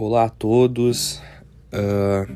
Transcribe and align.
Olá 0.00 0.26
a 0.26 0.28
todos. 0.28 1.20
Uh, 1.72 2.32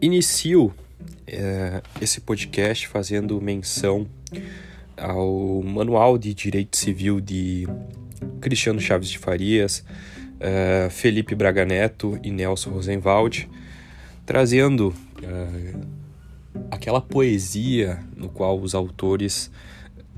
inicio 0.00 0.66
uh, 0.66 1.82
esse 2.00 2.20
podcast 2.20 2.86
fazendo 2.86 3.40
menção 3.40 4.06
ao 4.96 5.64
Manual 5.64 6.16
de 6.16 6.32
Direito 6.32 6.76
Civil 6.76 7.20
de 7.20 7.66
Cristiano 8.40 8.80
Chaves 8.80 9.08
de 9.08 9.18
Farias, 9.18 9.84
uh, 10.36 10.88
Felipe 10.90 11.34
Braga 11.34 11.64
Neto 11.64 12.20
e 12.22 12.30
Nelson 12.30 12.70
Rosenwald, 12.70 13.50
trazendo 14.24 14.94
aquela 16.70 17.00
poesia 17.00 17.98
no 18.16 18.28
qual 18.28 18.60
os 18.60 18.76
autores 18.76 19.50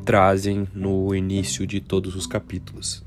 trazem 0.05 0.69
no 0.75 1.15
início 1.15 1.67
de 1.67 1.81
todos 1.81 2.15
os 2.15 2.27
capítulos. 2.27 3.03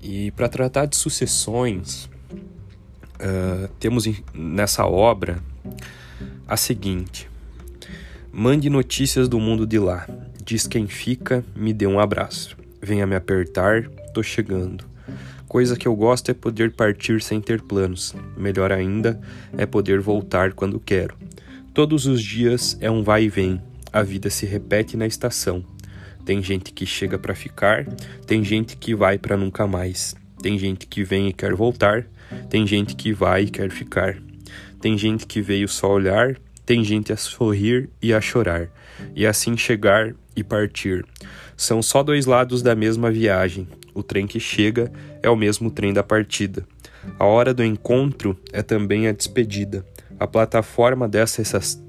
E 0.00 0.30
para 0.30 0.48
tratar 0.48 0.86
de 0.86 0.94
sucessões, 0.94 2.08
uh, 3.20 3.68
temos 3.78 4.08
nessa 4.32 4.86
obra 4.86 5.42
a 6.46 6.56
seguinte: 6.56 7.28
Mande 8.32 8.70
notícias 8.70 9.28
do 9.28 9.38
mundo 9.38 9.66
de 9.66 9.78
lá. 9.78 10.06
Diz 10.44 10.66
quem 10.66 10.86
fica, 10.86 11.44
me 11.54 11.72
dê 11.72 11.86
um 11.86 12.00
abraço. 12.00 12.56
Venha 12.80 13.06
me 13.06 13.16
apertar, 13.16 13.88
tô 14.14 14.22
chegando. 14.22 14.84
Coisa 15.48 15.76
que 15.76 15.88
eu 15.88 15.96
gosto 15.96 16.30
é 16.30 16.34
poder 16.34 16.72
partir 16.72 17.22
sem 17.22 17.40
ter 17.40 17.62
planos. 17.62 18.14
Melhor 18.36 18.70
ainda 18.70 19.20
é 19.56 19.64
poder 19.64 20.00
voltar 20.00 20.52
quando 20.52 20.78
quero. 20.78 21.16
Todos 21.72 22.06
os 22.06 22.22
dias 22.22 22.76
é 22.80 22.90
um 22.90 23.02
vai 23.02 23.24
e 23.24 23.28
vem. 23.28 23.60
A 23.92 24.02
vida 24.02 24.28
se 24.28 24.44
repete 24.44 24.96
na 24.96 25.06
estação. 25.06 25.64
Tem 26.24 26.42
gente 26.42 26.72
que 26.72 26.84
chega 26.84 27.18
para 27.18 27.34
ficar, 27.34 27.86
tem 28.26 28.44
gente 28.44 28.76
que 28.76 28.94
vai 28.94 29.16
para 29.16 29.36
nunca 29.36 29.66
mais. 29.66 30.14
Tem 30.42 30.58
gente 30.58 30.86
que 30.86 31.02
vem 31.02 31.28
e 31.28 31.32
quer 31.32 31.54
voltar, 31.54 32.06
tem 32.48 32.66
gente 32.66 32.94
que 32.94 33.12
vai 33.12 33.44
e 33.44 33.50
quer 33.50 33.70
ficar. 33.70 34.16
Tem 34.80 34.96
gente 34.96 35.26
que 35.26 35.40
veio 35.40 35.68
só 35.68 35.90
olhar, 35.90 36.36
tem 36.64 36.84
gente 36.84 37.12
a 37.12 37.16
sorrir 37.16 37.88
e 38.00 38.12
a 38.12 38.20
chorar, 38.20 38.68
e 39.14 39.26
assim 39.26 39.56
chegar 39.56 40.14
e 40.36 40.44
partir. 40.44 41.04
São 41.56 41.82
só 41.82 42.02
dois 42.02 42.26
lados 42.26 42.62
da 42.62 42.74
mesma 42.74 43.10
viagem. 43.10 43.66
O 43.92 44.02
trem 44.02 44.26
que 44.26 44.38
chega 44.38 44.92
é 45.22 45.28
o 45.28 45.34
mesmo 45.34 45.70
trem 45.70 45.92
da 45.92 46.04
partida. 46.04 46.64
A 47.18 47.24
hora 47.24 47.52
do 47.52 47.64
encontro 47.64 48.38
é 48.52 48.62
também 48.62 49.08
a 49.08 49.12
despedida. 49.12 49.84
A 50.20 50.26
plataforma 50.26 51.08
dessa 51.08 51.42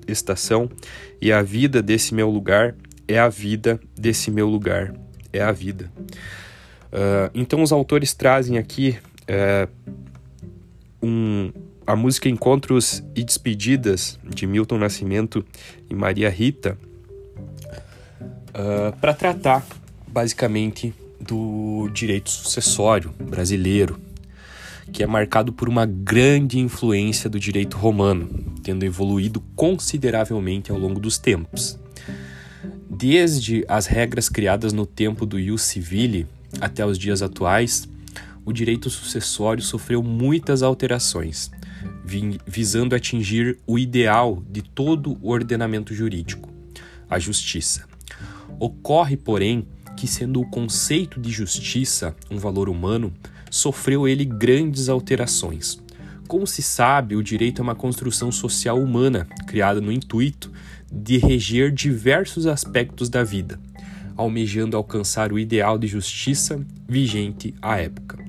estação 0.08 0.70
e 1.22 1.32
a 1.32 1.42
vida 1.42 1.82
desse 1.82 2.14
meu 2.14 2.30
lugar 2.30 2.76
é 3.08 3.20
a 3.20 3.28
vida 3.28 3.80
desse 3.96 4.30
meu 4.30 4.48
lugar, 4.48 4.94
é 5.34 5.42
a 5.42 5.52
vida. 5.52 5.92
Uh, 6.92 7.30
então 7.34 7.62
os 7.62 7.72
autores 7.72 8.14
trazem 8.14 8.58
aqui 8.58 8.98
uh, 9.30 9.70
um, 11.02 11.52
a 11.86 11.96
música 11.96 12.28
Encontros 12.28 13.04
e 13.16 13.24
Despedidas 13.24 14.20
de 14.24 14.48
Milton 14.48 14.80
Nascimento 14.80 15.46
e 15.90 15.94
Maria 15.94 16.30
Rita 16.30 16.78
uh, 18.50 18.96
para 19.00 19.14
tratar 19.14 19.66
basicamente 20.08 20.94
do 21.20 21.90
direito 21.94 22.30
sucessório 22.30 23.12
brasileiro, 23.20 24.00
que 24.92 25.04
é 25.04 25.08
marcado 25.08 25.54
por 25.54 25.70
uma 25.70 25.86
grande 25.86 26.58
influência 26.58 27.30
do 27.30 27.40
direito 27.40 27.78
romano, 27.78 28.28
tendo 28.64 28.84
evoluído 28.84 29.42
consideravelmente 29.56 30.72
ao 30.72 30.78
longo 30.78 31.00
dos 31.00 31.20
tempos. 31.20 31.78
Desde 32.90 33.64
as 33.68 33.86
regras 33.86 34.28
criadas 34.28 34.74
no 34.74 34.86
tempo 34.86 35.26
do 35.26 35.40
Ius 35.40 35.62
Civile 35.62 36.28
até 36.60 36.86
os 36.86 36.98
dias 36.98 37.22
atuais, 37.22 37.88
o 38.46 38.52
direito 38.52 38.90
sucessório 38.90 39.62
sofreu 39.62 40.02
muitas 40.02 40.64
alterações, 40.64 41.52
visando 42.48 42.96
atingir 42.96 43.60
o 43.68 43.78
ideal 43.78 44.44
de 44.50 44.62
todo 44.62 45.18
o 45.22 45.30
ordenamento 45.30 45.94
jurídico, 45.94 46.50
a 47.10 47.20
justiça. 47.20 47.86
Ocorre, 48.60 49.16
porém, 49.16 49.68
que, 49.96 50.08
sendo 50.08 50.42
o 50.42 50.50
conceito 50.50 51.20
de 51.20 51.30
justiça 51.30 52.16
um 52.32 52.38
valor 52.38 52.70
humano, 52.70 53.14
sofreu 53.52 54.08
ele 54.08 54.26
grandes 54.26 54.90
alterações. 54.90 55.80
Como 56.28 56.46
se 56.46 56.62
sabe, 56.62 57.16
o 57.16 57.24
direito 57.24 57.60
é 57.60 57.64
uma 57.64 57.76
construção 57.76 58.32
social 58.32 58.82
humana, 58.82 59.28
criada 59.48 59.82
no 59.82 59.92
intuito 59.92 60.52
de 60.92 61.18
reger 61.18 61.72
diversos 61.72 62.46
aspectos 62.48 63.10
da 63.10 63.24
vida, 63.24 63.60
almejando 64.20 64.76
alcançar 64.76 65.32
o 65.32 65.40
ideal 65.40 65.78
de 65.78 65.88
justiça 65.88 66.60
vigente 66.86 67.56
à 67.62 67.78
época. 67.78 68.20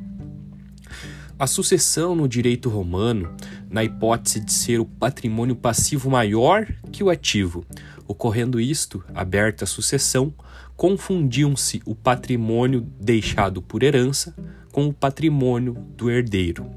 A 1.37 1.49
sucessão 1.49 2.15
no 2.15 2.29
direito 2.29 2.69
romano, 2.69 3.35
na 3.69 3.83
hipótese 3.83 4.39
de 4.39 4.53
ser 4.53 4.79
o 4.79 4.85
patrimônio 4.85 5.57
passivo 5.57 6.09
maior 6.09 6.65
que 6.93 7.03
o 7.03 7.11
ativo, 7.11 7.67
ocorrendo 8.07 8.61
isto, 8.61 9.03
aberta 9.13 9.65
a 9.65 9.67
sucessão, 9.67 10.33
confundiam-se 10.77 11.83
o 11.85 11.97
patrimônio 11.97 12.87
deixado 13.01 13.61
por 13.61 13.83
herança 13.83 14.33
com 14.71 14.87
o 14.87 14.93
patrimônio 14.93 15.73
do 15.97 16.09
herdeiro. 16.09 16.71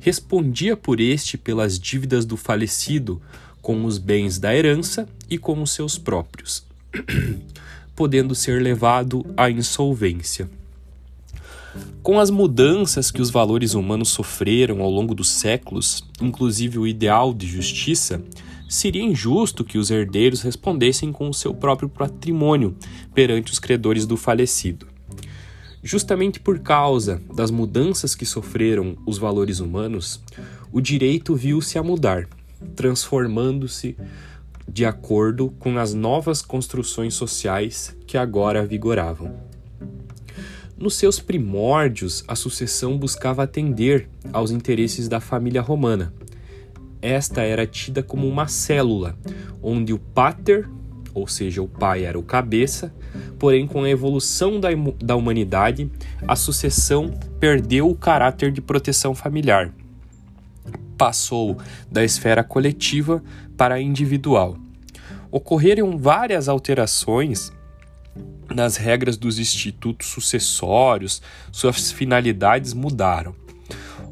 Respondia 0.00 0.76
por 0.76 0.98
este 0.98 1.38
pelas 1.38 1.78
dívidas 1.78 2.26
do 2.26 2.36
falecido 2.36 3.22
com 3.62 3.84
os 3.84 3.98
bens 3.98 4.40
da 4.40 4.52
herança 4.52 5.08
e 5.30 5.38
com 5.38 5.62
os 5.62 5.70
seus 5.70 5.96
próprios, 5.96 6.66
podendo 7.98 8.32
ser 8.32 8.62
levado 8.62 9.26
à 9.36 9.50
insolvência. 9.50 10.48
Com 12.00 12.20
as 12.20 12.30
mudanças 12.30 13.10
que 13.10 13.20
os 13.20 13.28
valores 13.28 13.74
humanos 13.74 14.10
sofreram 14.10 14.82
ao 14.82 14.88
longo 14.88 15.16
dos 15.16 15.28
séculos, 15.28 16.04
inclusive 16.22 16.78
o 16.78 16.86
ideal 16.86 17.34
de 17.34 17.48
justiça, 17.48 18.22
seria 18.68 19.02
injusto 19.02 19.64
que 19.64 19.78
os 19.78 19.90
herdeiros 19.90 20.42
respondessem 20.42 21.10
com 21.10 21.28
o 21.28 21.34
seu 21.34 21.52
próprio 21.52 21.88
patrimônio 21.88 22.76
perante 23.12 23.50
os 23.50 23.58
credores 23.58 24.06
do 24.06 24.16
falecido. 24.16 24.86
Justamente 25.82 26.38
por 26.38 26.60
causa 26.60 27.20
das 27.34 27.50
mudanças 27.50 28.14
que 28.14 28.24
sofreram 28.24 28.96
os 29.04 29.18
valores 29.18 29.58
humanos, 29.58 30.20
o 30.70 30.80
direito 30.80 31.34
viu-se 31.34 31.76
a 31.76 31.82
mudar 31.82 32.28
transformando-se 32.74 33.96
de 34.68 34.84
acordo 34.84 35.50
com 35.58 35.78
as 35.78 35.94
novas 35.94 36.42
construções 36.42 37.14
sociais 37.14 37.96
que 38.06 38.18
agora 38.18 38.66
vigoravam. 38.66 39.34
Nos 40.76 40.94
seus 40.94 41.18
primórdios, 41.18 42.22
a 42.28 42.36
sucessão 42.36 42.96
buscava 42.96 43.42
atender 43.42 44.08
aos 44.32 44.50
interesses 44.50 45.08
da 45.08 45.18
família 45.18 45.60
romana. 45.60 46.12
Esta 47.00 47.42
era 47.42 47.66
tida 47.66 48.02
como 48.02 48.28
uma 48.28 48.46
célula, 48.46 49.16
onde 49.62 49.92
o 49.92 49.98
pater, 49.98 50.68
ou 51.14 51.26
seja, 51.26 51.62
o 51.62 51.68
pai 51.68 52.04
era 52.04 52.18
o 52.18 52.22
cabeça, 52.22 52.94
porém, 53.38 53.66
com 53.66 53.82
a 53.82 53.90
evolução 53.90 54.60
da, 54.60 54.68
da 55.02 55.16
humanidade, 55.16 55.90
a 56.26 56.36
sucessão 56.36 57.10
perdeu 57.40 57.88
o 57.88 57.96
caráter 57.96 58.52
de 58.52 58.60
proteção 58.60 59.14
familiar 59.14 59.72
passou 60.98 61.56
da 61.90 62.04
esfera 62.04 62.44
coletiva 62.44 63.22
para 63.56 63.76
a 63.76 63.80
individual. 63.80 64.58
Ocorreram 65.30 65.96
várias 65.96 66.48
alterações 66.48 67.52
nas 68.54 68.76
regras 68.76 69.16
dos 69.16 69.38
institutos 69.38 70.08
sucessórios, 70.08 71.22
suas 71.52 71.92
finalidades 71.92 72.74
mudaram. 72.74 73.34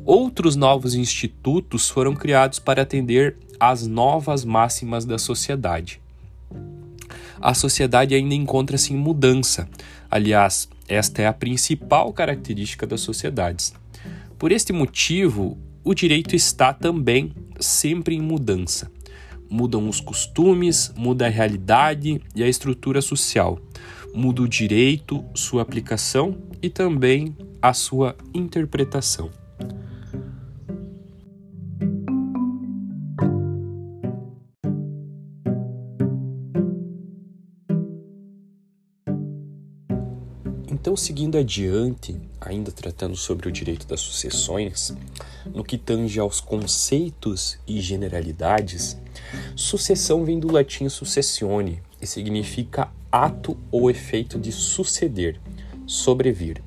Outros 0.04 0.54
novos 0.54 0.94
institutos 0.94 1.90
foram 1.90 2.14
criados 2.14 2.58
para 2.58 2.82
atender 2.82 3.36
às 3.58 3.86
novas 3.86 4.44
máximas 4.44 5.04
da 5.04 5.18
sociedade. 5.18 6.00
A 7.40 7.54
sociedade 7.54 8.14
ainda 8.14 8.34
encontra-se 8.34 8.92
em 8.92 8.96
mudança. 8.96 9.68
Aliás, 10.10 10.68
esta 10.88 11.22
é 11.22 11.26
a 11.26 11.32
principal 11.32 12.12
característica 12.12 12.86
das 12.86 13.00
sociedades. 13.00 13.74
Por 14.38 14.52
este 14.52 14.72
motivo, 14.72 15.58
o 15.86 15.94
direito 15.94 16.34
está 16.34 16.72
também 16.72 17.32
sempre 17.60 18.16
em 18.16 18.20
mudança. 18.20 18.90
Mudam 19.48 19.88
os 19.88 20.00
costumes, 20.00 20.92
muda 20.96 21.26
a 21.26 21.30
realidade 21.30 22.20
e 22.34 22.42
a 22.42 22.48
estrutura 22.48 23.00
social. 23.00 23.60
Muda 24.12 24.42
o 24.42 24.48
direito, 24.48 25.24
sua 25.32 25.62
aplicação 25.62 26.38
e 26.60 26.68
também 26.68 27.36
a 27.62 27.72
sua 27.72 28.16
interpretação. 28.34 29.30
Então, 40.68 40.96
seguindo 40.96 41.38
adiante, 41.38 42.16
ainda 42.40 42.72
tratando 42.72 43.14
sobre 43.14 43.48
o 43.48 43.52
direito 43.52 43.86
das 43.86 44.00
sucessões, 44.00 44.92
no 45.54 45.62
que 45.62 45.78
tange 45.78 46.18
aos 46.18 46.40
conceitos 46.40 47.56
e 47.68 47.80
generalidades, 47.80 48.98
sucessão 49.54 50.24
vem 50.24 50.40
do 50.40 50.50
latim 50.50 50.88
successione 50.88 51.80
e 52.02 52.06
significa 52.06 52.90
ato 53.12 53.56
ou 53.70 53.88
efeito 53.88 54.40
de 54.40 54.50
suceder, 54.50 55.40
sobrevir. 55.86 56.60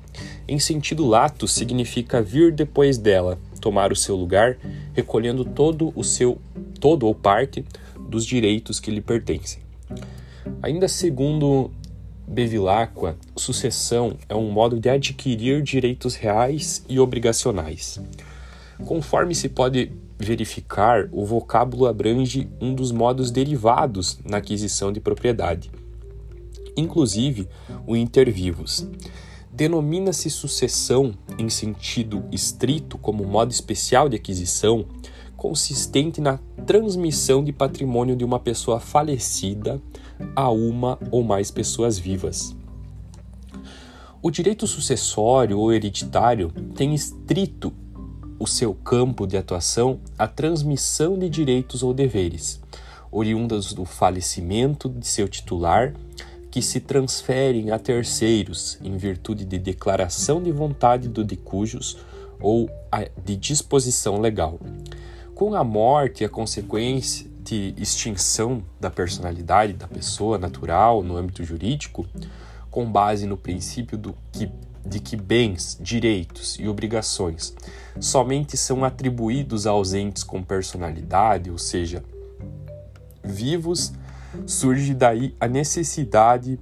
Em 0.48 0.58
sentido 0.58 1.06
lato, 1.06 1.46
significa 1.46 2.22
vir 2.22 2.52
depois 2.52 2.96
dela, 2.96 3.38
tomar 3.60 3.92
o 3.92 3.96
seu 3.96 4.16
lugar, 4.16 4.56
recolhendo 4.94 5.44
todo 5.44 5.92
o 5.94 6.02
seu 6.02 6.38
todo 6.80 7.06
ou 7.06 7.14
parte 7.14 7.64
dos 8.08 8.24
direitos 8.24 8.80
que 8.80 8.90
lhe 8.90 9.02
pertencem. 9.02 9.62
Ainda 10.62 10.88
segundo 10.88 11.70
Bevilacqua, 12.30 13.18
sucessão 13.34 14.16
é 14.28 14.36
um 14.36 14.52
modo 14.52 14.78
de 14.78 14.88
adquirir 14.88 15.60
direitos 15.62 16.14
reais 16.14 16.84
e 16.88 17.00
obrigacionais. 17.00 18.00
Conforme 18.86 19.34
se 19.34 19.48
pode 19.48 19.90
verificar, 20.16 21.08
o 21.10 21.26
vocábulo 21.26 21.86
abrange 21.86 22.48
um 22.60 22.72
dos 22.72 22.92
modos 22.92 23.32
derivados 23.32 24.20
na 24.24 24.36
aquisição 24.36 24.92
de 24.92 25.00
propriedade, 25.00 25.72
inclusive 26.76 27.48
o 27.84 27.96
intervivos. 27.96 28.86
Denomina-se 29.52 30.30
sucessão 30.30 31.12
em 31.36 31.48
sentido 31.48 32.24
estrito 32.30 32.96
como 32.96 33.24
modo 33.24 33.50
especial 33.50 34.08
de 34.08 34.14
aquisição, 34.14 34.86
consistente 35.36 36.20
na 36.20 36.38
transmissão 36.64 37.42
de 37.42 37.52
patrimônio 37.52 38.14
de 38.14 38.24
uma 38.24 38.38
pessoa 38.38 38.78
falecida 38.78 39.82
a 40.34 40.50
uma 40.50 40.98
ou 41.10 41.22
mais 41.22 41.50
pessoas 41.50 41.98
vivas. 41.98 42.54
O 44.22 44.30
direito 44.30 44.66
sucessório 44.66 45.58
ou 45.58 45.72
hereditário 45.72 46.52
tem 46.74 46.94
estrito 46.94 47.72
o 48.38 48.46
seu 48.46 48.74
campo 48.74 49.26
de 49.26 49.36
atuação 49.36 50.00
a 50.18 50.26
transmissão 50.26 51.18
de 51.18 51.28
direitos 51.28 51.82
ou 51.82 51.94
deveres, 51.94 52.60
oriundas 53.10 53.72
do 53.72 53.84
falecimento 53.84 54.88
de 54.88 55.06
seu 55.06 55.28
titular, 55.28 55.94
que 56.50 56.60
se 56.60 56.80
transferem 56.80 57.70
a 57.70 57.78
terceiros 57.78 58.78
em 58.82 58.96
virtude 58.96 59.44
de 59.44 59.58
declaração 59.58 60.42
de 60.42 60.50
vontade 60.50 61.08
do 61.08 61.24
de 61.24 61.36
cujos 61.36 61.96
ou 62.40 62.68
de 63.24 63.36
disposição 63.36 64.20
legal. 64.20 64.58
Com 65.34 65.54
a 65.54 65.62
morte 65.62 66.22
e 66.22 66.26
a 66.26 66.28
consequência 66.28 67.29
extinção 67.76 68.62
da 68.80 68.90
personalidade 68.90 69.72
da 69.72 69.86
pessoa 69.86 70.38
natural 70.38 71.02
no 71.02 71.16
âmbito 71.16 71.44
jurídico, 71.44 72.06
com 72.70 72.90
base 72.90 73.26
no 73.26 73.36
princípio 73.36 73.98
do 73.98 74.14
que 74.32 74.50
de 74.84 74.98
que 74.98 75.14
bens, 75.14 75.78
direitos 75.80 76.56
e 76.58 76.66
obrigações 76.66 77.54
somente 78.00 78.56
são 78.56 78.82
atribuídos 78.82 79.66
aos 79.66 79.92
entes 79.92 80.24
com 80.24 80.42
personalidade, 80.42 81.50
ou 81.50 81.58
seja, 81.58 82.02
vivos, 83.22 83.92
surge 84.46 84.94
daí 84.94 85.34
a 85.38 85.46
necessidade 85.46 86.58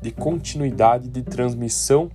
de 0.00 0.10
continuidade 0.10 1.08
de 1.08 1.22
transmissão 1.22 2.10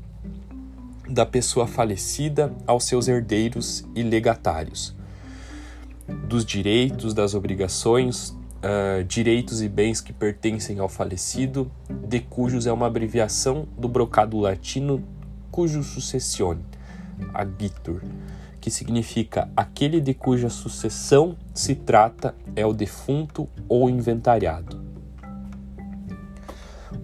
da 1.08 1.26
pessoa 1.26 1.68
falecida 1.68 2.52
aos 2.66 2.86
seus 2.86 3.08
herdeiros 3.08 3.86
e 3.94 4.02
legatários, 4.02 4.96
dos 6.08 6.46
direitos, 6.46 7.14
das 7.14 7.34
obrigações, 7.34 8.30
uh, 8.30 9.04
direitos 9.06 9.62
e 9.62 9.70
bens 9.70 10.02
que 10.02 10.14
pertencem 10.14 10.80
ao 10.80 10.90
falecido, 10.90 11.72
de 12.08 12.20
cujos 12.20 12.66
é 12.66 12.72
uma 12.72 12.88
abreviação 12.88 13.68
do 13.78 13.88
brocado 13.88 14.40
latino 14.40 15.04
cujo 15.52 15.84
sucessione, 15.84 16.66
agitur, 17.34 18.02
que 18.60 18.72
significa 18.72 19.50
aquele 19.56 20.02
de 20.02 20.14
cuja 20.14 20.50
sucessão 20.50 21.38
se 21.54 21.76
trata 21.76 22.34
é 22.56 22.66
o 22.66 22.74
defunto 22.74 23.48
ou 23.70 23.90
inventariado. 23.90 24.82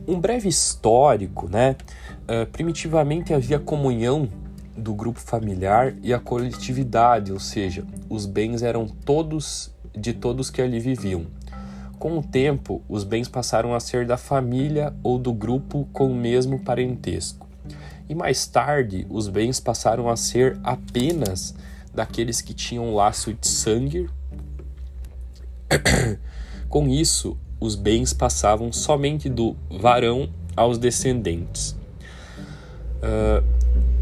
Um 0.07 0.19
breve 0.19 0.50
histórico, 0.50 1.48
né? 1.48 1.75
Uh, 2.24 2.45
primitivamente 2.48 3.34
havia 3.34 3.60
comunhão 3.60 4.28
do 4.80 4.94
grupo 4.94 5.20
familiar 5.20 5.94
e 6.02 6.14
a 6.14 6.20
coletividade, 6.20 7.31
ou 7.31 7.40
seja, 7.40 7.86
os 8.10 8.26
bens 8.26 8.64
eram 8.64 8.88
todos 8.88 9.72
de 9.96 10.14
todos 10.14 10.50
que 10.50 10.62
ali 10.62 10.80
viviam. 10.80 11.28
Com 12.00 12.18
o 12.18 12.24
tempo, 12.24 12.81
os 12.88 13.04
bens 13.04 13.28
passaram 13.28 13.76
a 13.76 13.80
ser 13.80 14.06
da 14.06 14.16
família 14.16 14.94
ou 15.04 15.20
do 15.20 15.34
grupo 15.34 15.88
com 15.92 16.10
o 16.10 16.16
mesmo 16.16 16.60
parentesco. 16.60 17.46
E 18.08 18.16
mais 18.16 18.48
tarde, 18.48 19.06
os 19.10 19.28
bens 19.28 19.60
passaram 19.60 20.10
a 20.10 20.16
ser 20.16 20.58
apenas 20.64 21.54
daqueles 21.94 22.42
que 22.42 22.54
tinham 22.54 22.96
laço 22.96 23.34
de 23.34 23.48
sangue. 23.48 24.10
com 26.70 26.88
isso, 26.88 27.38
os 27.60 27.76
bens 27.76 28.14
passavam 28.14 28.72
somente 28.72 29.30
do 29.30 29.56
varão 29.70 30.30
aos 30.56 30.78
descendentes. 30.78 31.76
Uh, 33.04 33.44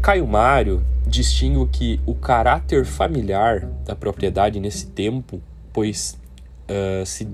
Caio 0.00 0.26
Mário 0.26 0.82
distingue 1.06 1.66
que 1.70 2.00
o 2.06 2.14
caráter 2.14 2.84
familiar 2.84 3.66
da 3.84 3.96
propriedade 3.96 4.60
nesse 4.60 4.86
tempo, 4.86 5.42
pois 5.72 6.16
uh, 6.68 7.04
se 7.04 7.28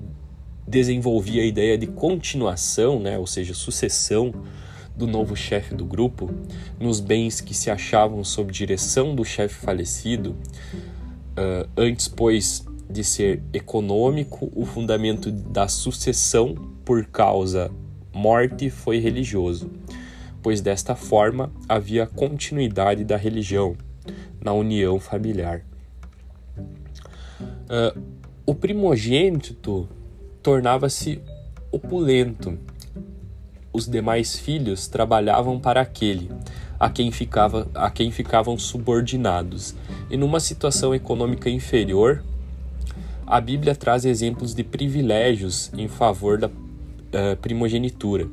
desenvolvia 0.67 1.43
a 1.43 1.47
ideia 1.47 1.77
de 1.77 1.87
continuação, 1.87 2.99
né, 2.99 3.19
ou 3.19 3.27
seja, 3.27 3.53
sucessão 3.53 4.33
do 4.97 5.07
novo 5.07 5.37
chefe 5.37 5.75
do 5.75 5.85
grupo, 5.85 6.31
nos 6.81 7.01
bens 7.01 7.41
que 7.41 7.53
se 7.53 7.71
achavam 7.71 8.25
sob 8.25 8.51
direção 8.51 9.15
do 9.15 9.25
chefe 9.25 9.57
falecido, 9.57 10.31
uh, 11.37 11.69
antes, 11.77 12.09
pois, 12.09 12.65
de 12.89 13.05
ser 13.05 13.43
econômico, 13.53 14.51
o 14.55 14.65
fundamento 14.65 15.31
da 15.31 15.69
sucessão 15.69 16.55
por 16.85 17.05
causa 17.07 17.71
morte 18.15 18.71
foi 18.71 18.99
religioso, 18.99 19.69
pois 20.45 20.61
desta 20.61 20.95
forma 20.95 21.51
havia 21.67 22.07
continuidade 22.07 23.03
da 23.03 23.17
religião 23.17 23.75
na 24.39 24.53
união 24.53 25.01
familiar. 25.01 25.65
Uh, 26.61 27.99
o 28.45 28.55
primogênito 28.55 29.89
tornava-se 30.43 31.19
opulento. 31.73 32.59
Os 33.73 33.89
demais 33.89 34.39
filhos 34.39 34.87
trabalhavam 34.87 35.59
para 35.59 35.81
aquele 35.81 36.31
a 36.79 36.91
quem, 36.91 37.11
ficava, 37.11 37.67
a 37.75 37.91
quem 37.91 38.11
ficavam 38.11 38.59
subordinados. 38.59 39.75
E 40.11 40.17
numa 40.19 40.41
situação 40.41 40.95
econômica 40.95 41.49
inferior, 41.49 42.23
a 43.27 43.41
Bíblia 43.41 43.75
traz 43.75 44.05
exemplos 44.05 44.55
de 44.55 44.63
privilégios 44.63 45.73
em 45.73 45.89
favor 45.89 46.37
da 46.37 46.49
uh, 46.49 47.37
primogenitura. 47.41 48.29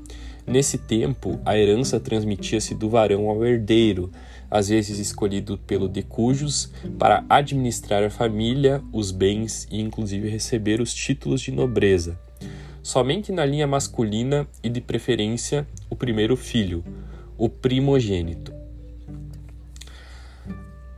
Nesse 0.46 0.78
tempo, 0.78 1.40
a 1.46 1.58
herança 1.58 2.00
transmitia-se 2.00 2.74
do 2.74 2.90
varão 2.90 3.30
ao 3.30 3.46
herdeiro, 3.46 4.12
às 4.50 4.68
vezes 4.68 5.00
escolhido 5.00 5.58
pelo 5.60 5.88
decujus 5.88 6.72
para 7.00 7.24
administrar 7.30 8.04
a 8.04 8.10
família, 8.10 8.84
os 8.92 9.12
bens 9.12 9.68
e 9.72 9.80
inclusive 9.80 10.28
receber 10.28 10.82
os 10.82 10.94
títulos 10.94 11.42
de 11.42 11.52
nobreza. 11.52 12.20
Somente 12.84 13.32
na 13.32 13.46
linha 13.46 13.68
masculina 13.68 14.48
e 14.64 14.70
de 14.70 14.82
preferência 14.82 15.68
o 15.90 15.96
primeiro 15.96 16.36
filho, 16.36 16.84
o 17.38 17.48
primogênito. 17.48 18.52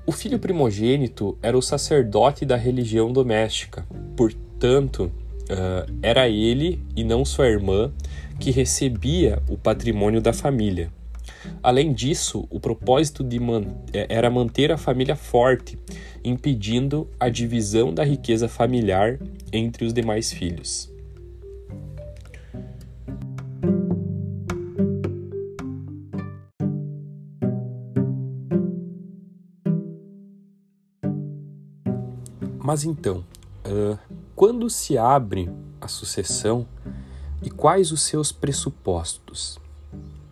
O 0.05 0.11
filho 0.11 0.39
primogênito 0.39 1.37
era 1.41 1.57
o 1.57 1.61
sacerdote 1.61 2.45
da 2.45 2.55
religião 2.55 3.11
doméstica, 3.11 3.85
portanto, 4.17 5.11
uh, 5.43 5.93
era 6.01 6.27
ele 6.27 6.81
e 6.95 7.03
não 7.03 7.23
sua 7.23 7.47
irmã 7.47 7.91
que 8.39 8.51
recebia 8.51 9.41
o 9.49 9.57
patrimônio 9.57 10.21
da 10.21 10.33
família. 10.33 10.91
Além 11.61 11.93
disso, 11.93 12.47
o 12.49 12.59
propósito 12.59 13.23
man 13.41 13.65
é, 13.93 14.05
era 14.09 14.29
manter 14.29 14.71
a 14.71 14.77
família 14.77 15.15
forte, 15.15 15.77
impedindo 16.23 17.07
a 17.19 17.29
divisão 17.29 17.93
da 17.93 18.03
riqueza 18.03 18.47
familiar 18.47 19.19
entre 19.51 19.85
os 19.85 19.93
demais 19.93 20.31
filhos. 20.31 20.91
Mas 32.63 32.85
então, 32.85 33.25
uh, 33.67 33.99
quando 34.33 34.69
se 34.69 34.97
abre 34.97 35.49
a 35.81 35.87
sucessão 35.89 36.65
e 37.43 37.49
quais 37.49 37.91
os 37.91 38.01
seus 38.01 38.31
pressupostos? 38.31 39.59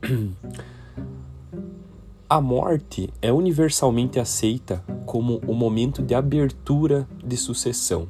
A 2.29 2.39
morte 2.39 3.09
é 3.21 3.33
universalmente 3.33 4.17
aceita 4.17 4.81
como 5.05 5.41
o 5.45 5.53
momento 5.53 6.01
de 6.01 6.15
abertura 6.15 7.05
de 7.21 7.35
sucessão. 7.35 8.07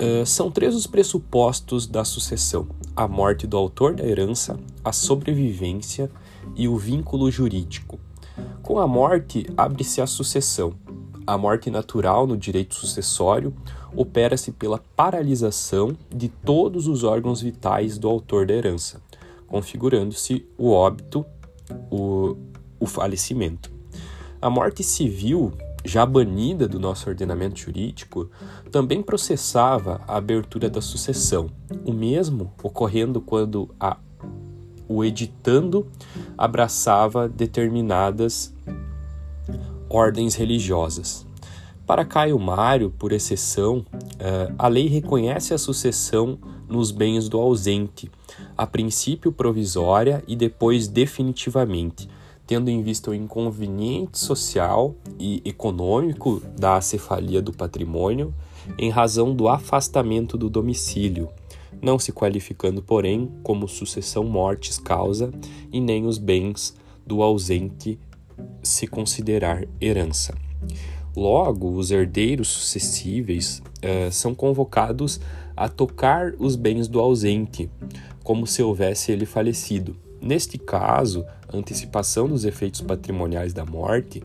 Uh, 0.00 0.24
são 0.24 0.50
três 0.50 0.74
os 0.74 0.86
pressupostos 0.86 1.86
da 1.86 2.04
sucessão: 2.06 2.66
a 2.96 3.06
morte 3.06 3.46
do 3.46 3.56
autor 3.58 3.94
da 3.94 4.06
herança, 4.06 4.58
a 4.82 4.92
sobrevivência 4.92 6.10
e 6.56 6.66
o 6.66 6.78
vínculo 6.78 7.30
jurídico. 7.30 8.00
Com 8.62 8.78
a 8.78 8.86
morte, 8.86 9.46
abre-se 9.54 10.00
a 10.00 10.06
sucessão. 10.06 10.72
A 11.26 11.36
morte 11.36 11.68
natural 11.68 12.26
no 12.26 12.36
direito 12.36 12.74
sucessório 12.74 13.54
opera-se 13.96 14.52
pela 14.52 14.78
paralisação 14.96 15.96
de 16.14 16.28
todos 16.28 16.86
os 16.86 17.04
órgãos 17.04 17.40
vitais 17.40 17.98
do 17.98 18.08
autor 18.08 18.46
da 18.46 18.54
herança, 18.54 19.00
configurando-se 19.46 20.46
o 20.56 20.70
óbito 20.70 21.24
o, 21.90 22.36
o 22.78 22.86
falecimento. 22.86 23.70
A 24.40 24.48
morte 24.48 24.82
civil 24.82 25.52
já 25.84 26.04
banida 26.04 26.68
do 26.68 26.78
nosso 26.78 27.08
ordenamento 27.08 27.58
jurídico, 27.60 28.30
também 28.70 29.02
processava 29.02 30.00
a 30.06 30.16
abertura 30.16 30.68
da 30.68 30.80
sucessão, 30.80 31.48
o 31.84 31.92
mesmo 31.92 32.52
ocorrendo 32.62 33.20
quando 33.20 33.70
a, 33.80 33.96
o 34.88 35.04
editando 35.04 35.86
abraçava 36.36 37.28
determinadas 37.28 38.54
ordens 39.88 40.34
religiosas. 40.34 41.26
Para 41.88 42.04
Caio 42.04 42.38
Mário, 42.38 42.90
por 42.90 43.12
exceção, 43.12 43.82
eh, 44.18 44.52
a 44.58 44.68
lei 44.68 44.88
reconhece 44.88 45.54
a 45.54 45.58
sucessão 45.58 46.38
nos 46.68 46.90
bens 46.90 47.30
do 47.30 47.40
ausente, 47.40 48.10
a 48.54 48.66
princípio 48.66 49.32
provisória 49.32 50.22
e 50.28 50.36
depois 50.36 50.86
definitivamente, 50.86 52.06
tendo 52.46 52.68
em 52.68 52.82
vista 52.82 53.10
o 53.10 53.14
inconveniente 53.14 54.18
social 54.18 54.94
e 55.18 55.40
econômico 55.46 56.42
da 56.58 56.76
acefalia 56.76 57.40
do 57.40 57.54
patrimônio 57.54 58.34
em 58.78 58.90
razão 58.90 59.34
do 59.34 59.48
afastamento 59.48 60.36
do 60.36 60.50
domicílio, 60.50 61.30
não 61.80 61.98
se 61.98 62.12
qualificando, 62.12 62.82
porém, 62.82 63.32
como 63.42 63.66
sucessão 63.66 64.24
mortis 64.24 64.78
causa 64.78 65.32
e 65.72 65.80
nem 65.80 66.04
os 66.04 66.18
bens 66.18 66.76
do 67.06 67.22
ausente 67.22 67.98
se 68.62 68.86
considerar 68.86 69.64
herança. 69.80 70.34
Logo, 71.18 71.72
os 71.72 71.90
herdeiros 71.90 72.46
sucessíveis 72.46 73.60
uh, 73.78 74.12
são 74.12 74.36
convocados 74.36 75.20
a 75.56 75.68
tocar 75.68 76.32
os 76.38 76.54
bens 76.54 76.86
do 76.86 77.00
ausente, 77.00 77.68
como 78.22 78.46
se 78.46 78.62
houvesse 78.62 79.10
ele 79.10 79.26
falecido. 79.26 79.96
Neste 80.22 80.56
caso, 80.56 81.26
a 81.52 81.56
antecipação 81.56 82.28
dos 82.28 82.44
efeitos 82.44 82.82
patrimoniais 82.82 83.52
da 83.52 83.66
morte 83.66 84.22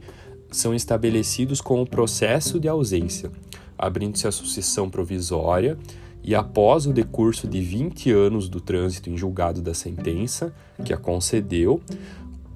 são 0.51 0.75
estabelecidos 0.75 1.59
com 1.59 1.81
o 1.81 1.89
processo 1.89 2.59
de 2.59 2.67
ausência, 2.67 3.31
abrindo-se 3.75 4.27
a 4.27 4.31
sucessão 4.31 4.87
provisória 4.87 5.79
e 6.23 6.35
após 6.35 6.85
o 6.85 6.93
decurso 6.93 7.47
de 7.47 7.59
20 7.59 8.11
anos 8.11 8.47
do 8.47 8.61
trânsito 8.61 9.09
em 9.09 9.17
julgado 9.17 9.63
da 9.63 9.73
sentença 9.73 10.53
que 10.85 10.93
a 10.93 10.97
concedeu, 10.97 11.81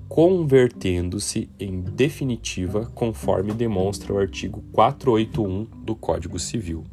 convertendo-se 0.07 1.49
em 1.59 1.81
definitiva, 1.81 2.89
conforme 2.95 3.53
demonstra 3.53 4.13
o 4.13 4.17
artigo 4.17 4.63
481 4.71 5.65
do 5.83 5.95
Código 5.95 6.39
Civil. 6.39 6.83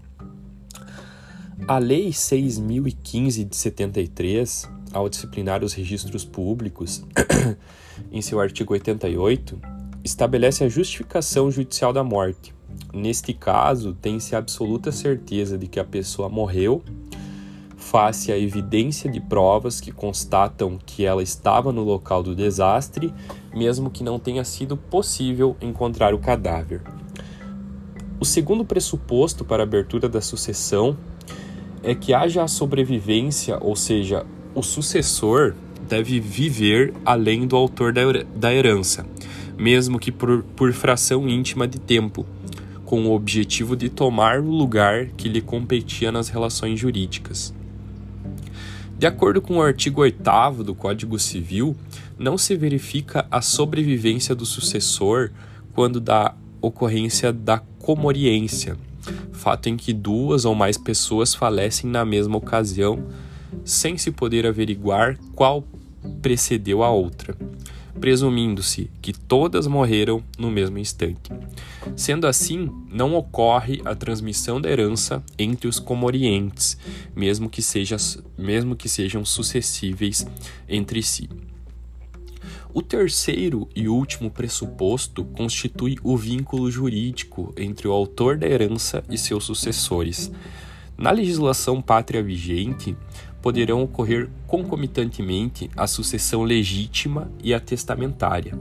A 1.68 1.78
Lei 1.78 2.12
6015 2.12 3.44
de 3.44 3.56
73, 3.56 4.68
ao 4.92 5.08
disciplinar 5.08 5.62
os 5.62 5.72
registros 5.72 6.24
públicos, 6.24 7.04
em 8.10 8.20
seu 8.20 8.40
artigo 8.40 8.72
88, 8.72 9.58
estabelece 10.02 10.64
a 10.64 10.68
justificação 10.68 11.50
judicial 11.50 11.92
da 11.92 12.04
morte. 12.04 12.52
Neste 12.92 13.32
caso, 13.32 13.94
tem-se 13.94 14.36
absoluta 14.36 14.92
certeza 14.92 15.56
de 15.56 15.66
que 15.66 15.80
a 15.80 15.84
pessoa 15.84 16.28
morreu 16.28 16.82
face 17.84 18.32
à 18.32 18.38
evidência 18.38 19.10
de 19.10 19.20
provas 19.20 19.80
que 19.80 19.92
constatam 19.92 20.78
que 20.84 21.04
ela 21.04 21.22
estava 21.22 21.70
no 21.70 21.84
local 21.84 22.22
do 22.22 22.34
desastre, 22.34 23.12
mesmo 23.54 23.90
que 23.90 24.02
não 24.02 24.18
tenha 24.18 24.42
sido 24.42 24.76
possível 24.76 25.54
encontrar 25.60 26.14
o 26.14 26.18
cadáver. 26.18 26.80
O 28.18 28.24
segundo 28.24 28.64
pressuposto 28.64 29.44
para 29.44 29.62
a 29.62 29.66
abertura 29.66 30.08
da 30.08 30.20
sucessão 30.20 30.96
é 31.82 31.94
que 31.94 32.14
haja 32.14 32.42
a 32.42 32.48
sobrevivência, 32.48 33.58
ou 33.60 33.76
seja, 33.76 34.24
o 34.54 34.62
sucessor 34.62 35.54
deve 35.86 36.18
viver 36.18 36.94
além 37.04 37.46
do 37.46 37.54
autor 37.54 37.92
da 37.92 38.54
herança, 38.54 39.06
mesmo 39.58 39.98
que 39.98 40.10
por, 40.10 40.42
por 40.56 40.72
fração 40.72 41.28
íntima 41.28 41.68
de 41.68 41.78
tempo, 41.78 42.24
com 42.86 43.04
o 43.04 43.14
objetivo 43.14 43.76
de 43.76 43.90
tomar 43.90 44.40
o 44.40 44.50
lugar 44.50 45.08
que 45.08 45.28
lhe 45.28 45.42
competia 45.42 46.10
nas 46.10 46.30
relações 46.30 46.80
jurídicas. 46.80 47.54
De 48.96 49.06
acordo 49.06 49.42
com 49.42 49.56
o 49.56 49.62
artigo 49.62 50.00
8 50.00 50.22
do 50.64 50.74
Código 50.74 51.18
Civil, 51.18 51.76
não 52.18 52.38
se 52.38 52.56
verifica 52.56 53.26
a 53.30 53.42
sobrevivência 53.42 54.34
do 54.34 54.46
sucessor 54.46 55.30
quando 55.74 56.00
da 56.00 56.34
ocorrência 56.60 57.32
da 57.32 57.58
comoriência, 57.78 58.76
fato 59.32 59.68
em 59.68 59.76
que 59.76 59.92
duas 59.92 60.44
ou 60.44 60.54
mais 60.54 60.78
pessoas 60.78 61.34
falecem 61.34 61.90
na 61.90 62.04
mesma 62.04 62.36
ocasião, 62.36 63.04
sem 63.64 63.98
se 63.98 64.10
poder 64.10 64.46
averiguar 64.46 65.18
qual 65.34 65.64
precedeu 66.22 66.82
a 66.82 66.90
outra 66.90 67.36
presumindo-se 68.04 68.90
que 69.00 69.14
todas 69.14 69.66
morreram 69.66 70.22
no 70.38 70.50
mesmo 70.50 70.76
instante. 70.76 71.32
Sendo 71.96 72.26
assim, 72.26 72.70
não 72.92 73.14
ocorre 73.14 73.80
a 73.82 73.94
transmissão 73.94 74.60
da 74.60 74.68
herança 74.68 75.24
entre 75.38 75.66
os 75.66 75.78
comorientes, 75.78 76.76
mesmo 77.16 77.48
que, 77.48 77.62
seja, 77.62 77.96
mesmo 78.36 78.76
que 78.76 78.90
sejam 78.90 79.24
sucessíveis 79.24 80.26
entre 80.68 81.02
si. 81.02 81.30
O 82.74 82.82
terceiro 82.82 83.66
e 83.74 83.88
último 83.88 84.30
pressuposto 84.30 85.24
constitui 85.24 85.96
o 86.02 86.14
vínculo 86.14 86.70
jurídico 86.70 87.54
entre 87.56 87.88
o 87.88 87.92
autor 87.92 88.36
da 88.36 88.46
herança 88.46 89.02
e 89.08 89.16
seus 89.16 89.44
sucessores. 89.44 90.30
Na 90.94 91.10
legislação 91.10 91.80
pátria 91.80 92.22
vigente, 92.22 92.94
poderão 93.44 93.82
ocorrer 93.82 94.30
concomitantemente 94.46 95.70
a 95.76 95.86
sucessão 95.86 96.44
legítima 96.44 97.30
e 97.42 97.52
a 97.52 97.60
testamentária. 97.60 98.58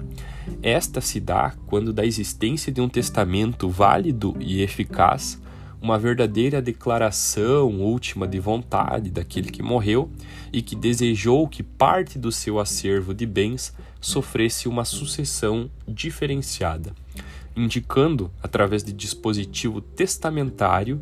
Esta 0.62 1.00
se 1.00 1.22
dá 1.22 1.54
quando, 1.68 1.94
da 1.94 2.06
existência 2.06 2.70
de 2.70 2.82
um 2.82 2.90
testamento 2.90 3.70
válido 3.70 4.36
e 4.42 4.62
eficaz, 4.62 5.42
uma 5.82 5.98
verdadeira 5.98 6.62
declaração 6.62 7.80
última 7.80 8.28
de 8.28 8.42
vontade 8.42 9.10
daquele 9.10 9.50
que 9.50 9.64
morreu 9.64 10.12
e 10.52 10.62
que 10.62 10.76
desejou 10.76 11.48
que 11.48 11.64
parte 11.64 12.20
do 12.20 12.30
seu 12.30 12.60
acervo 12.60 13.14
de 13.14 13.26
bens 13.26 13.74
sofresse 14.02 14.68
uma 14.68 14.84
sucessão 14.84 15.72
diferenciada, 15.88 16.92
indicando, 17.56 18.30
através 18.44 18.84
de 18.84 18.92
dispositivo 18.92 19.80
testamentário, 19.80 21.02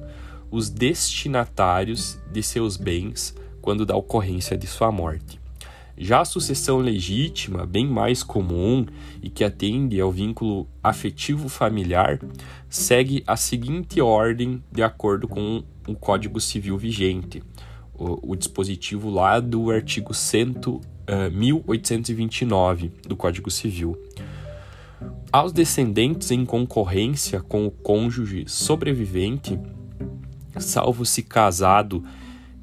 os 0.52 0.70
destinatários 0.70 2.20
de 2.32 2.44
seus 2.44 2.78
bens 2.78 3.41
quando 3.62 3.86
da 3.86 3.96
ocorrência 3.96 4.58
de 4.58 4.68
sua 4.68 4.92
morte. 4.92 5.40
Já 5.98 6.22
a 6.22 6.26
sucessão 6.26 6.80
legítima, 6.80 7.66
bem 7.66 7.86
mais 7.86 8.24
comum 8.24 8.86
e 9.22 9.30
que 9.30 9.44
atende 9.44 10.02
ao 10.02 10.12
vínculo 10.12 10.68
afetivo 10.82 11.48
familiar, 11.48 12.20
segue 12.68 13.24
a 13.28 13.38
seguinte 13.38 14.02
ordem 14.02 14.64
de 14.72 14.82
acordo 14.82 15.28
com 15.28 15.64
o 15.88 15.94
Código 15.94 16.40
Civil 16.40 16.78
vigente, 16.78 17.44
o, 17.94 18.32
o 18.32 18.36
dispositivo 18.36 19.10
lá 19.10 19.40
do 19.40 19.70
artigo 19.70 20.14
100, 20.14 20.50
uh, 20.50 20.82
1829 21.32 22.92
do 23.08 23.16
Código 23.16 23.52
Civil. 23.52 23.96
Aos 25.32 25.52
descendentes 25.52 26.32
em 26.32 26.46
concorrência 26.46 27.42
com 27.42 27.66
o 27.66 27.72
cônjuge 27.72 28.46
sobrevivente, 28.48 29.60
salvo 30.58 31.06
se 31.06 31.22
casado 31.22 32.04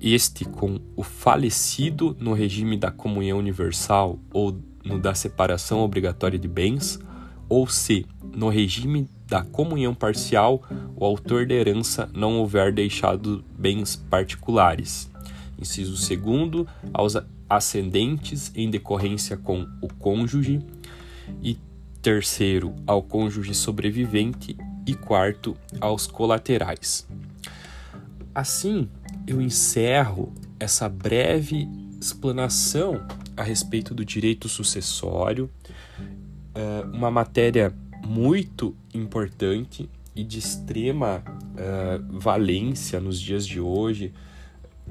este 0.00 0.44
com 0.44 0.80
o 0.96 1.02
falecido 1.02 2.16
no 2.20 2.32
regime 2.32 2.76
da 2.76 2.90
comunhão 2.90 3.38
universal 3.38 4.18
ou 4.32 4.56
no 4.84 4.98
da 4.98 5.14
separação 5.14 5.80
obrigatória 5.80 6.38
de 6.38 6.48
bens, 6.48 6.98
ou 7.48 7.66
se, 7.66 8.06
no 8.34 8.48
regime 8.48 9.08
da 9.26 9.42
comunhão 9.42 9.94
parcial, 9.94 10.62
o 10.96 11.04
autor 11.04 11.46
da 11.46 11.54
herança 11.54 12.08
não 12.14 12.38
houver 12.38 12.72
deixado 12.72 13.44
bens 13.58 13.96
particulares. 13.96 15.10
Inciso 15.60 15.96
2 16.16 16.66
aos 16.92 17.16
ascendentes 17.48 18.52
em 18.54 18.70
decorrência 18.70 19.36
com 19.36 19.66
o 19.82 19.88
cônjuge 19.88 20.60
e 21.42 21.58
terceiro 22.00 22.74
ao 22.86 23.02
cônjuge 23.02 23.54
sobrevivente 23.54 24.56
e 24.86 24.94
quarto 24.94 25.56
aos 25.80 26.06
colaterais. 26.06 27.06
Assim, 28.34 28.88
eu 29.28 29.42
encerro 29.42 30.32
essa 30.58 30.88
breve 30.88 31.68
explanação 32.00 33.06
a 33.36 33.42
respeito 33.42 33.94
do 33.94 34.02
direito 34.02 34.48
sucessório, 34.48 35.50
é, 36.54 36.80
uma 36.86 37.10
matéria 37.10 37.74
muito 38.06 38.74
importante 38.94 39.88
e 40.16 40.24
de 40.24 40.38
extrema 40.38 41.22
é, 41.56 42.00
valência 42.08 42.98
nos 43.00 43.20
dias 43.20 43.46
de 43.46 43.60
hoje, 43.60 44.14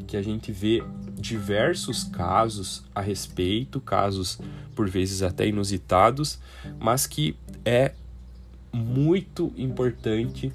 que 0.05 0.15
a 0.15 0.21
gente 0.21 0.51
vê 0.51 0.83
diversos 1.15 2.03
casos 2.03 2.85
a 2.93 3.01
respeito, 3.01 3.81
casos 3.81 4.39
por 4.75 4.87
vezes 4.87 5.23
até 5.23 5.47
inusitados, 5.47 6.39
mas 6.79 7.07
que 7.07 7.35
é 7.65 7.93
muito 8.71 9.51
importante 9.57 10.53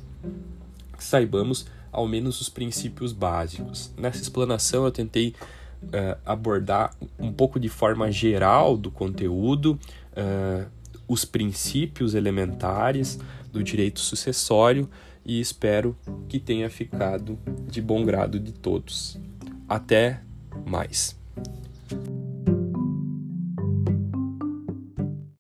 que 0.97 1.03
saibamos 1.03 1.67
ao 1.93 2.09
menos 2.09 2.41
os 2.41 2.49
princípios 2.49 3.13
básicos. 3.13 3.93
Nessa 3.97 4.23
explanação 4.23 4.85
eu 4.85 4.91
tentei 4.91 5.35
uh, 5.83 6.19
abordar 6.25 6.97
um 7.19 7.33
pouco 7.33 7.61
de 7.61 7.69
forma 7.69 8.11
geral 8.11 8.77
do 8.77 8.91
conteúdo, 8.91 9.79
uh, 10.17 10.67
os 11.07 11.25
princípios 11.25 12.15
elementares 12.15 13.19
do 13.53 13.63
direito 13.63 14.01
sucessório 14.01 14.89
e 15.25 15.39
espero 15.41 15.97
que 16.29 16.41
tenha 16.41 16.71
ficado 16.71 17.39
de 17.69 17.83
bom 17.83 18.05
grado 18.05 18.41
de 18.41 18.53
todos. 18.53 19.21
Até 19.69 20.23
mais! 20.65 21.21